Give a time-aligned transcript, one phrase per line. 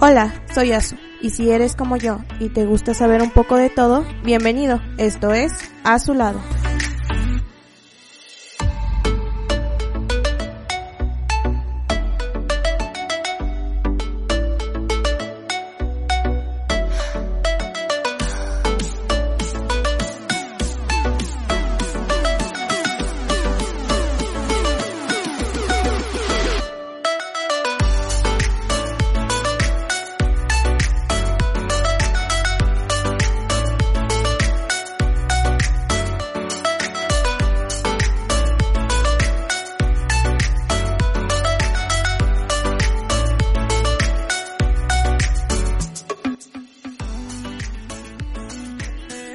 [0.00, 3.68] Hola, soy Azu, y si eres como yo y te gusta saber un poco de
[3.68, 4.80] todo, bienvenido.
[4.96, 6.40] Esto es A su lado.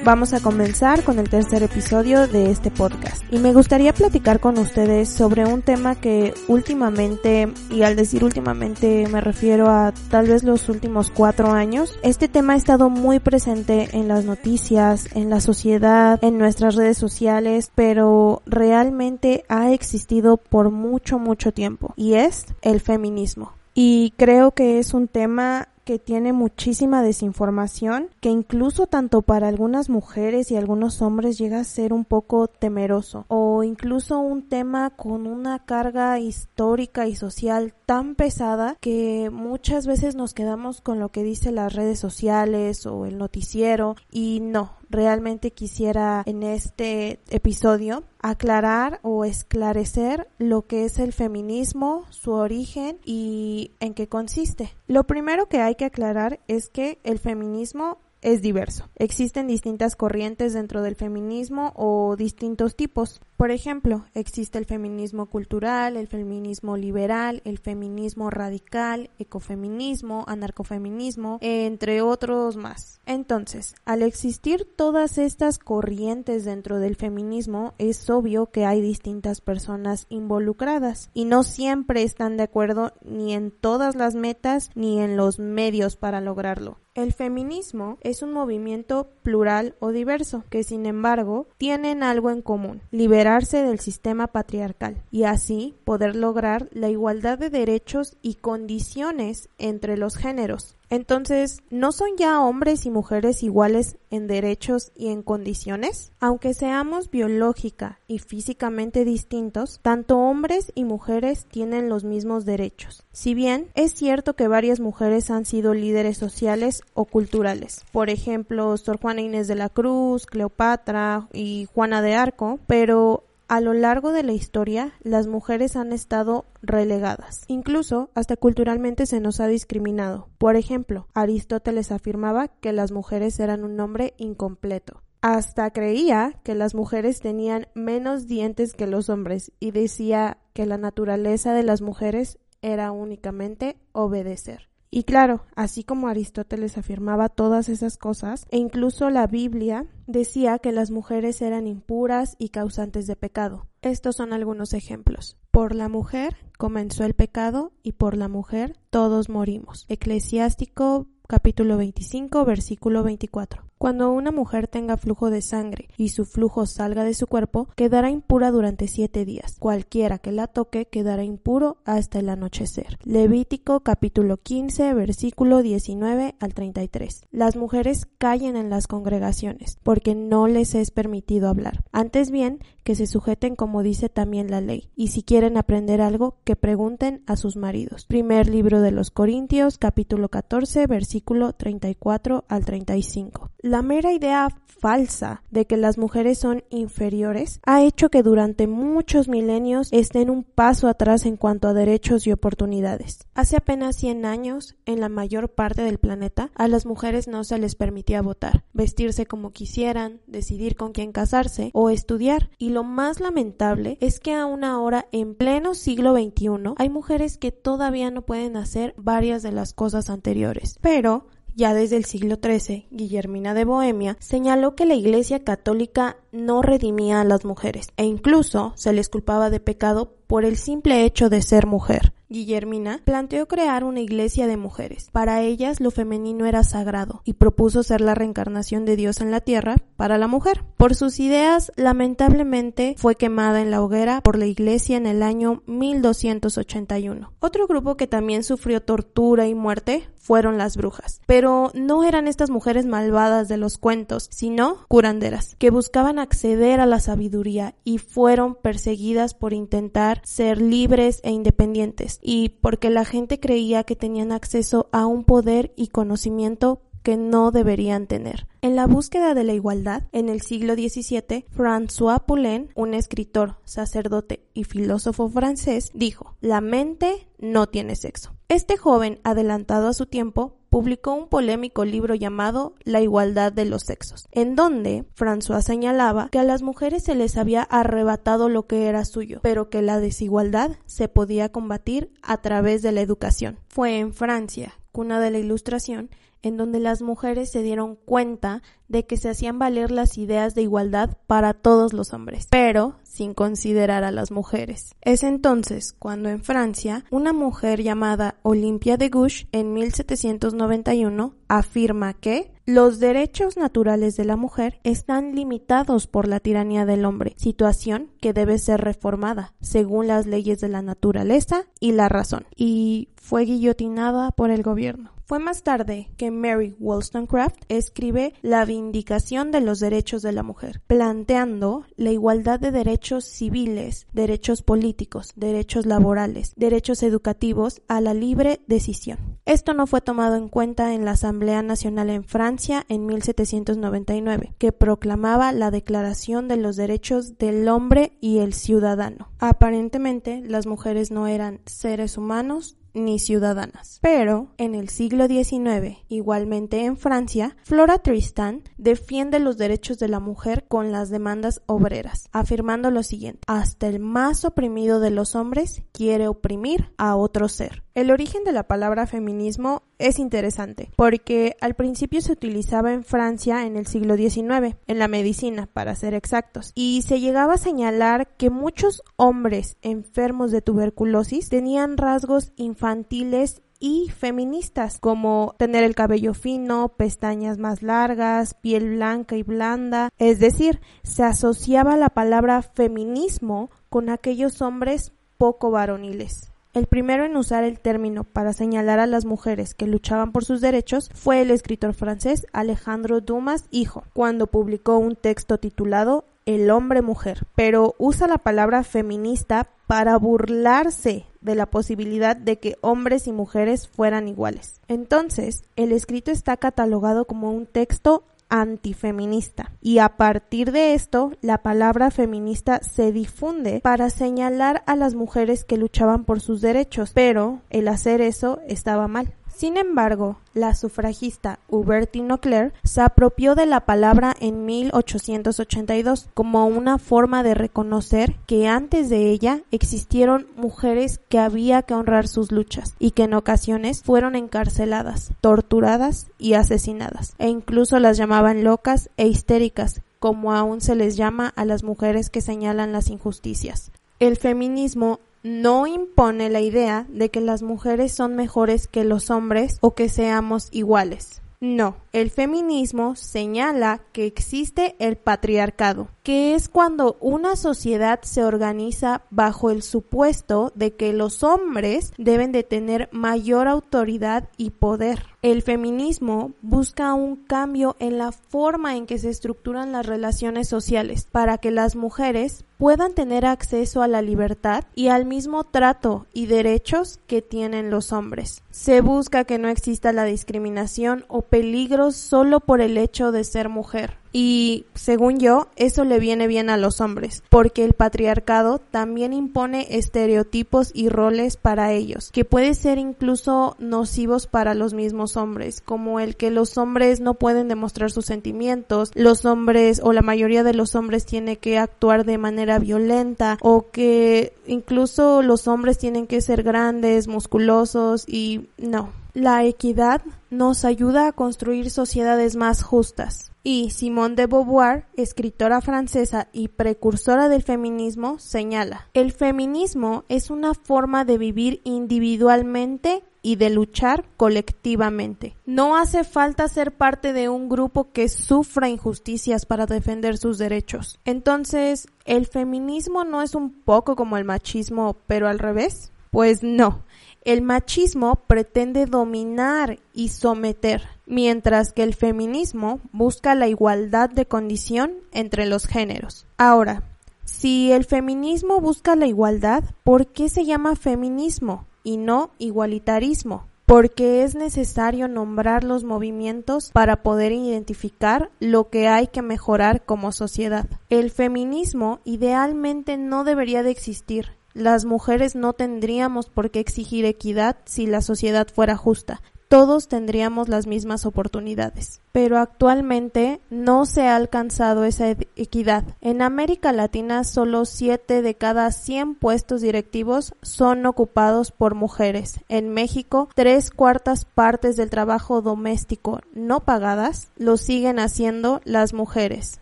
[0.04, 4.58] Vamos a comenzar con el tercer episodio de este podcast y me gustaría platicar con
[4.58, 10.44] ustedes sobre un tema que últimamente, y al decir últimamente me refiero a tal vez
[10.44, 15.40] los últimos cuatro años, este tema ha estado muy presente en las noticias, en la
[15.40, 22.44] sociedad, en nuestras redes sociales, pero realmente ha existido por mucho, mucho tiempo y es
[22.60, 23.52] el feminismo.
[23.72, 29.88] Y creo que es un tema que tiene muchísima desinformación, que incluso tanto para algunas
[29.88, 35.26] mujeres y algunos hombres llega a ser un poco temeroso, o incluso un tema con
[35.26, 41.22] una carga histórica y social tan pesada que muchas veces nos quedamos con lo que
[41.22, 49.00] dice las redes sociales o el noticiero y no, realmente quisiera en este episodio aclarar
[49.02, 54.72] o esclarecer lo que es el feminismo, su origen y en qué consiste.
[54.86, 58.88] Lo primero que hay que aclarar es que el feminismo es diverso.
[58.96, 63.20] Existen distintas corrientes dentro del feminismo o distintos tipos.
[63.36, 72.00] Por ejemplo, existe el feminismo cultural, el feminismo liberal, el feminismo radical, ecofeminismo, anarcofeminismo, entre
[72.00, 73.00] otros más.
[73.06, 80.06] Entonces, al existir todas estas corrientes dentro del feminismo, es obvio que hay distintas personas
[80.10, 85.38] involucradas y no siempre están de acuerdo ni en todas las metas ni en los
[85.38, 86.78] medios para lograrlo.
[86.94, 92.82] El feminismo es un movimiento plural o diverso que sin embargo tienen algo en común,
[93.24, 99.96] liberarse del sistema patriarcal y así poder lograr la igualdad de derechos y condiciones entre
[99.96, 100.76] los géneros.
[100.90, 106.12] Entonces, ¿no son ya hombres y mujeres iguales en derechos y en condiciones?
[106.20, 113.04] Aunque seamos biológica y físicamente distintos, tanto hombres y mujeres tienen los mismos derechos.
[113.12, 118.76] Si bien es cierto que varias mujeres han sido líderes sociales o culturales, por ejemplo,
[118.76, 124.12] Sor Juana Inés de la Cruz, Cleopatra y Juana de Arco, pero a lo largo
[124.12, 127.44] de la historia, las mujeres han estado relegadas.
[127.48, 130.28] Incluso, hasta culturalmente se nos ha discriminado.
[130.38, 135.02] Por ejemplo, Aristóteles afirmaba que las mujeres eran un nombre incompleto.
[135.20, 140.76] Hasta creía que las mujeres tenían menos dientes que los hombres y decía que la
[140.76, 144.68] naturaleza de las mujeres era únicamente obedecer.
[144.90, 150.72] Y claro, así como Aristóteles afirmaba todas esas cosas, e incluso la Biblia decía que
[150.72, 153.66] las mujeres eran impuras y causantes de pecado.
[153.82, 155.36] Estos son algunos ejemplos.
[155.50, 159.84] Por la mujer comenzó el pecado y por la mujer todos morimos.
[159.88, 163.64] Eclesiástico capítulo 25 versículo 24.
[163.84, 168.08] Cuando una mujer tenga flujo de sangre y su flujo salga de su cuerpo, quedará
[168.08, 169.56] impura durante siete días.
[169.58, 172.98] Cualquiera que la toque quedará impuro hasta el anochecer.
[173.04, 177.26] Levítico capítulo 15 versículo 19 al 33.
[177.30, 181.84] Las mujeres callen en las congregaciones porque no les es permitido hablar.
[181.92, 184.88] Antes bien, que se sujeten como dice también la ley.
[184.96, 188.06] Y si quieren aprender algo, que pregunten a sus maridos.
[188.06, 193.43] Primer libro de los Corintios capítulo 14 versículo 34 al 35.
[193.64, 199.26] La mera idea falsa de que las mujeres son inferiores ha hecho que durante muchos
[199.26, 203.20] milenios estén un paso atrás en cuanto a derechos y oportunidades.
[203.32, 207.58] Hace apenas 100 años, en la mayor parte del planeta, a las mujeres no se
[207.58, 212.50] les permitía votar, vestirse como quisieran, decidir con quién casarse o estudiar.
[212.58, 217.50] Y lo más lamentable es que aún ahora, en pleno siglo XXI, hay mujeres que
[217.50, 220.78] todavía no pueden hacer varias de las cosas anteriores.
[220.82, 226.62] Pero ya desde el siglo XIII, Guillermina de Bohemia señaló que la Iglesia católica no
[226.62, 231.28] redimía a las mujeres e incluso se les culpaba de pecado por el simple hecho
[231.30, 232.12] de ser mujer.
[232.28, 235.08] Guillermina, planteó crear una iglesia de mujeres.
[235.12, 239.40] Para ellas lo femenino era sagrado y propuso ser la reencarnación de Dios en la
[239.40, 240.64] tierra para la mujer.
[240.76, 245.62] Por sus ideas, lamentablemente fue quemada en la hoguera por la iglesia en el año
[245.66, 247.32] 1281.
[247.38, 251.20] Otro grupo que también sufrió tortura y muerte fueron las brujas.
[251.26, 256.86] Pero no eran estas mujeres malvadas de los cuentos, sino curanderas, que buscaban acceder a
[256.86, 263.38] la sabiduría y fueron perseguidas por intentar ser libres e independientes y porque la gente
[263.38, 268.48] creía que tenían acceso a un poder y conocimiento que no deberían tener.
[268.62, 274.42] En la búsqueda de la igualdad, en el siglo XVII, François Poulain, un escritor, sacerdote
[274.54, 278.32] y filósofo francés, dijo, la mente no tiene sexo.
[278.48, 283.82] Este joven, adelantado a su tiempo, publicó un polémico libro llamado La igualdad de los
[283.82, 288.86] sexos, en donde François señalaba que a las mujeres se les había arrebatado lo que
[288.86, 293.58] era suyo, pero que la desigualdad se podía combatir a través de la educación.
[293.68, 296.10] Fue en Francia, cuna de la Ilustración,
[296.44, 300.62] en donde las mujeres se dieron cuenta de que se hacían valer las ideas de
[300.62, 304.94] igualdad para todos los hombres, pero sin considerar a las mujeres.
[305.00, 312.52] Es entonces cuando en Francia una mujer llamada Olympia de Gouges en 1791 afirma que
[312.66, 318.32] los derechos naturales de la mujer están limitados por la tiranía del hombre, situación que
[318.32, 324.30] debe ser reformada según las leyes de la naturaleza y la razón, y fue guillotinada
[324.30, 325.13] por el gobierno.
[325.26, 330.82] Fue más tarde que Mary Wollstonecraft escribe La Vindicación de los Derechos de la Mujer,
[330.86, 338.60] planteando la igualdad de derechos civiles, derechos políticos, derechos laborales, derechos educativos a la libre
[338.66, 339.38] decisión.
[339.46, 344.72] Esto no fue tomado en cuenta en la Asamblea Nacional en Francia en 1799, que
[344.72, 349.30] proclamaba la Declaración de los Derechos del Hombre y el Ciudadano.
[349.38, 353.98] Aparentemente, las mujeres no eran seres humanos ni ciudadanas.
[354.00, 360.20] Pero en el siglo XIX, igualmente en Francia, Flora Tristan defiende los derechos de la
[360.20, 365.82] mujer con las demandas obreras, afirmando lo siguiente, hasta el más oprimido de los hombres
[365.92, 367.84] quiere oprimir a otro ser.
[367.94, 373.66] El origen de la palabra feminismo es interesante, porque al principio se utilizaba en Francia
[373.66, 378.36] en el siglo XIX, en la medicina, para ser exactos, y se llegaba a señalar
[378.36, 386.32] que muchos hombres enfermos de tuberculosis tenían rasgos infantiles y feministas, como tener el cabello
[386.32, 393.70] fino, pestañas más largas, piel blanca y blanda, es decir, se asociaba la palabra feminismo
[393.90, 396.53] con aquellos hombres poco varoniles.
[396.74, 400.60] El primero en usar el término para señalar a las mujeres que luchaban por sus
[400.60, 407.00] derechos fue el escritor francés Alejandro Dumas Hijo, cuando publicó un texto titulado El hombre
[407.00, 413.32] mujer, pero usa la palabra feminista para burlarse de la posibilidad de que hombres y
[413.32, 414.80] mujeres fueran iguales.
[414.88, 419.72] Entonces, el escrito está catalogado como un texto antifeminista.
[419.80, 425.64] Y a partir de esto, la palabra feminista se difunde para señalar a las mujeres
[425.64, 429.34] que luchaban por sus derechos, pero el hacer eso estaba mal.
[429.56, 436.98] Sin embargo, la sufragista Hubertine Auclair se apropió de la palabra en 1882 como una
[436.98, 442.96] forma de reconocer que antes de ella existieron mujeres que había que honrar sus luchas
[442.98, 449.28] y que en ocasiones fueron encarceladas, torturadas y asesinadas, e incluso las llamaban locas e
[449.28, 453.92] histéricas, como aún se les llama a las mujeres que señalan las injusticias.
[454.20, 459.78] El feminismo no impone la idea de que las mujeres son mejores que los hombres
[459.80, 461.42] o que seamos iguales.
[461.60, 469.22] No, el feminismo señala que existe el patriarcado, que es cuando una sociedad se organiza
[469.30, 475.33] bajo el supuesto de que los hombres deben de tener mayor autoridad y poder.
[475.44, 481.28] El feminismo busca un cambio en la forma en que se estructuran las relaciones sociales
[481.30, 486.46] para que las mujeres puedan tener acceso a la libertad y al mismo trato y
[486.46, 488.62] derechos que tienen los hombres.
[488.70, 493.68] Se busca que no exista la discriminación o peligros solo por el hecho de ser
[493.68, 494.23] mujer.
[494.36, 499.86] Y según yo, eso le viene bien a los hombres, porque el patriarcado también impone
[499.96, 506.18] estereotipos y roles para ellos, que puede ser incluso nocivos para los mismos hombres, como
[506.18, 510.74] el que los hombres no pueden demostrar sus sentimientos, los hombres o la mayoría de
[510.74, 516.40] los hombres tiene que actuar de manera violenta o que incluso los hombres tienen que
[516.40, 519.12] ser grandes, musculosos y no.
[519.32, 523.53] La equidad nos ayuda a construir sociedades más justas.
[523.66, 530.74] Y Simone de Beauvoir, escritora francesa y precursora del feminismo, señala, el feminismo es una
[530.74, 535.56] forma de vivir individualmente y de luchar colectivamente.
[535.64, 541.18] No hace falta ser parte de un grupo que sufra injusticias para defender sus derechos.
[541.24, 546.12] Entonces, ¿el feminismo no es un poco como el machismo, pero al revés?
[546.30, 547.02] Pues no.
[547.44, 555.12] El machismo pretende dominar y someter, mientras que el feminismo busca la igualdad de condición
[555.30, 556.46] entre los géneros.
[556.56, 557.02] Ahora,
[557.44, 563.66] si el feminismo busca la igualdad, ¿por qué se llama feminismo y no igualitarismo?
[563.84, 570.32] Porque es necesario nombrar los movimientos para poder identificar lo que hay que mejorar como
[570.32, 570.86] sociedad.
[571.10, 577.76] El feminismo idealmente no debería de existir, las mujeres no tendríamos por qué exigir equidad
[577.84, 579.40] si la sociedad fuera justa.
[579.68, 582.20] Todos tendríamos las mismas oportunidades.
[582.32, 586.04] Pero actualmente no se ha alcanzado esa equidad.
[586.20, 592.60] En América Latina solo 7 de cada 100 puestos directivos son ocupados por mujeres.
[592.68, 599.80] En México, tres cuartas partes del trabajo doméstico no pagadas lo siguen haciendo las mujeres.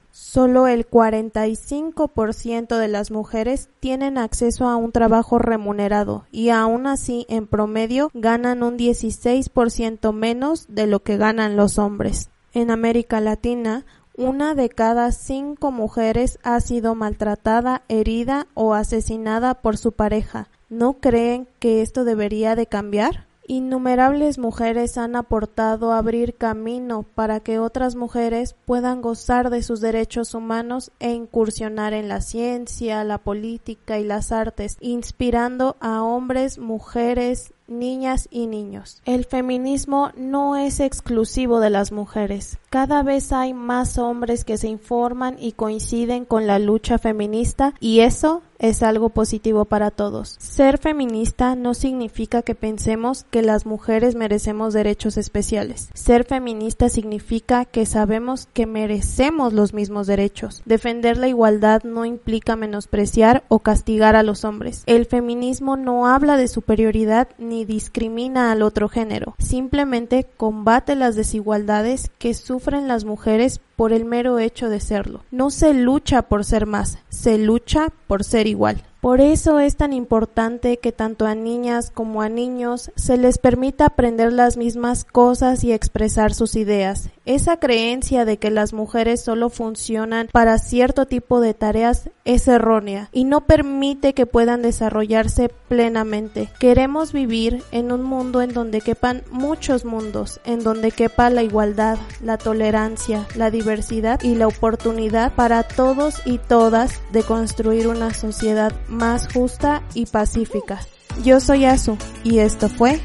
[0.24, 7.26] Solo el 45% de las mujeres tienen acceso a un trabajo remunerado y aún así
[7.28, 12.30] en promedio ganan un 16% menos de lo que ganan los hombres.
[12.54, 13.84] En América Latina,
[14.16, 20.48] una de cada cinco mujeres ha sido maltratada, herida o asesinada por su pareja.
[20.70, 23.26] ¿No creen que esto debería de cambiar?
[23.46, 29.80] Innumerables mujeres han aportado a abrir camino para que otras mujeres puedan gozar de sus
[29.80, 36.58] derechos humanos e incursionar en la ciencia, la política y las artes, inspirando a hombres,
[36.58, 39.02] mujeres, niñas y niños.
[39.04, 42.58] El feminismo no es exclusivo de las mujeres.
[42.70, 48.00] Cada vez hay más hombres que se informan y coinciden con la lucha feminista y
[48.00, 50.36] eso es algo positivo para todos.
[50.38, 55.90] Ser feminista no significa que pensemos que las mujeres merecemos derechos especiales.
[55.92, 60.62] Ser feminista significa que sabemos que merecemos los mismos derechos.
[60.64, 64.84] Defender la igualdad no implica menospreciar o castigar a los hombres.
[64.86, 69.34] El feminismo no habla de superioridad ni discrimina al otro género.
[69.38, 75.24] Simplemente combate las desigualdades que sufren las mujeres por el mero hecho de serlo.
[75.32, 78.84] No se lucha por ser más, se lucha por ser igual.
[79.02, 83.86] Por eso es tan importante que tanto a niñas como a niños se les permita
[83.86, 87.10] aprender las mismas cosas y expresar sus ideas.
[87.24, 93.08] Esa creencia de que las mujeres solo funcionan para cierto tipo de tareas es errónea
[93.12, 96.48] y no permite que puedan desarrollarse plenamente.
[96.60, 101.98] Queremos vivir en un mundo en donde quepan muchos mundos, en donde quepa la igualdad,
[102.22, 108.72] la tolerancia, la diversidad y la oportunidad para todos y todas de construir una sociedad
[108.92, 110.80] más justa y pacífica.
[111.24, 113.00] Yo soy Azu y esto fue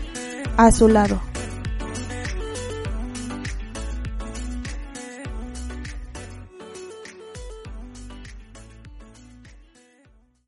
[0.57, 1.19] A su lado.